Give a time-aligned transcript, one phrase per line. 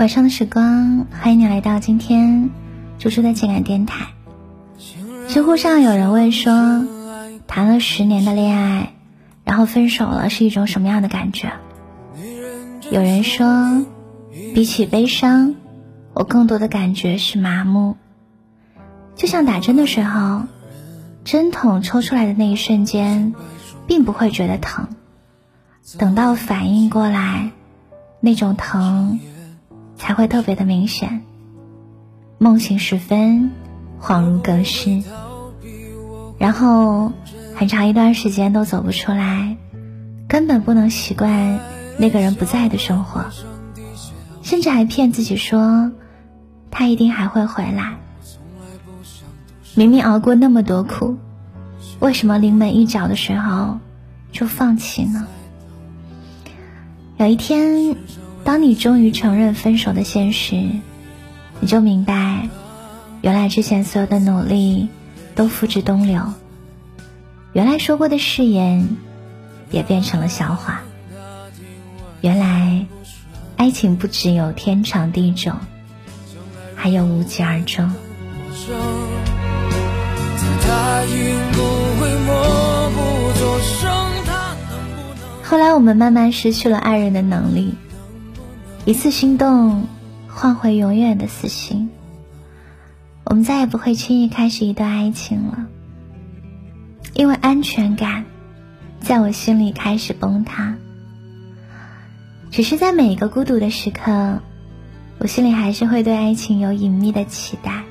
[0.00, 2.48] 晚上的时光，欢迎你来到今天
[2.98, 4.06] 猪猪的情感电台。
[5.28, 6.86] 知乎上有人问说，
[7.46, 8.94] 谈了十年的恋爱，
[9.44, 11.52] 然后分手了是一种什么样的感觉？
[12.90, 13.84] 有人说，
[14.54, 15.54] 比起悲伤，
[16.14, 17.98] 我更多的感觉是麻木。
[19.14, 20.44] 就像打针的时候，
[21.24, 23.34] 针筒抽出来的那一瞬间，
[23.86, 24.88] 并不会觉得疼，
[25.98, 27.50] 等到反应过来，
[28.20, 29.20] 那种疼。
[30.00, 31.22] 才会特别的明显。
[32.38, 33.50] 梦醒时分，
[34.00, 35.02] 恍如隔世，
[36.38, 37.12] 然后
[37.54, 39.58] 很长一段时间都走不出来，
[40.26, 41.60] 根本不能习惯
[41.98, 43.26] 那个人不在的生活，
[44.42, 45.92] 甚至还骗自己说
[46.70, 47.98] 他一定还会回来。
[49.74, 51.18] 明明熬过那么多苦，
[52.00, 53.78] 为什么临门一脚的时候
[54.32, 55.26] 就放弃呢？
[57.18, 57.96] 有一天。
[58.44, 60.56] 当你终于承认分手的现实，
[61.60, 62.48] 你就明白，
[63.20, 64.88] 原来之前所有的努力
[65.34, 66.22] 都付之东流，
[67.52, 68.96] 原来说过的誓言
[69.70, 70.82] 也变成了笑话。
[72.20, 72.86] 原来，
[73.56, 75.52] 爱情不只有天长地久，
[76.74, 77.90] 还有无疾而终。
[85.44, 87.74] 后来，我们慢慢失去了爱人的能力。
[88.90, 89.86] 一次心动，
[90.26, 91.90] 换回永远的死心。
[93.22, 95.68] 我们再也不会轻易开始一段爱情了，
[97.14, 98.24] 因为安全感
[99.00, 100.74] 在我心里开始崩塌。
[102.50, 104.40] 只是在每一个孤独的时刻，
[105.20, 107.84] 我心里还是会对爱情有隐秘的期待。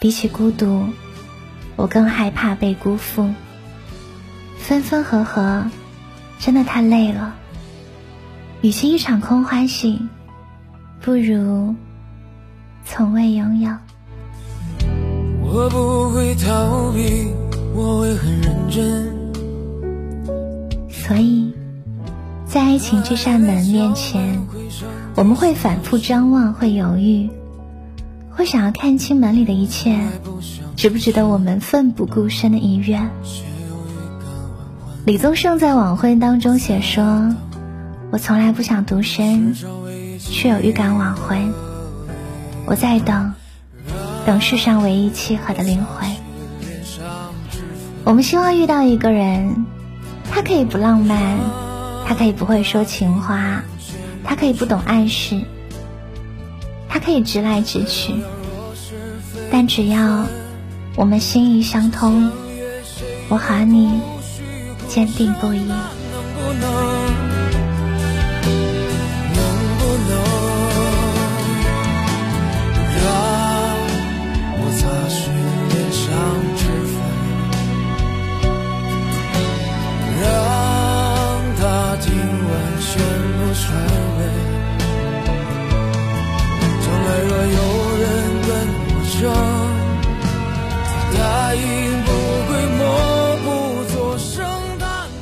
[0.00, 0.86] 比起孤独，
[1.76, 3.30] 我更害怕被辜负。
[4.56, 5.70] 分分合合，
[6.38, 7.36] 真的太累了。
[8.64, 10.00] 与其一场空欢喜，
[11.02, 11.74] 不如
[12.86, 13.70] 从未拥有。
[15.42, 17.28] 我不会逃避，
[17.74, 19.14] 我会很认真。
[20.88, 21.52] 所以，
[22.46, 24.40] 在爱情这扇门面前，
[25.14, 27.28] 我们会反复张望，会犹豫，
[28.30, 29.98] 会想要看清门里的一切，
[30.74, 32.98] 值不值得我们奋不顾身的一跃？
[35.04, 37.30] 李宗盛在《晚婚》当中写说。
[38.14, 39.56] 我从来不想独身，
[40.20, 41.52] 却有预感晚婚。
[42.64, 43.34] 我在等，
[44.24, 46.08] 等世上唯一契合的灵魂。
[48.04, 49.66] 我们希望遇到一个人，
[50.30, 51.40] 他可以不浪漫，
[52.06, 53.64] 他可以不会说情话，
[54.22, 55.40] 他可以不懂暗示，
[56.88, 58.14] 他可以直来直去。
[59.50, 60.24] 但只要
[60.94, 62.30] 我们心意相通，
[63.28, 63.90] 我和你
[64.86, 65.68] 坚定不移。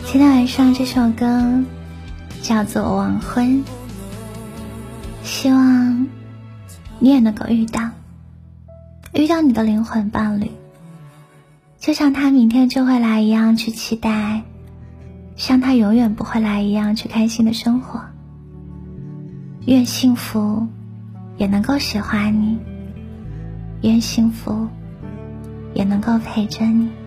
[0.06, 1.62] 今天晚上这首歌
[2.40, 3.62] 叫做《晚婚》，
[5.22, 6.06] 希望
[7.00, 7.90] 你也能够遇到，
[9.12, 10.50] 遇到你的灵魂伴侣，
[11.78, 14.42] 就像他明天就会来一样去期待，
[15.36, 18.00] 像他永远不会来一样去开心的生活。
[19.66, 20.66] 愿幸福
[21.36, 22.58] 也能够喜欢你，
[23.82, 24.68] 愿幸福
[25.74, 27.01] 也能够陪着你。